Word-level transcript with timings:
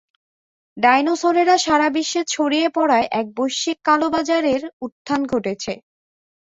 ডাইনোসরেরা 0.77 1.55
সারাবিশ্বে 1.57 2.21
ছড়িয়ে 2.27 2.67
পড়ায়, 2.69 3.07
এক 3.11 3.25
বৈশ্বিক 3.37 3.77
কালোবাজারের 3.87 4.61
উত্থান 4.81 5.21
ঘটেছে। 5.25 5.73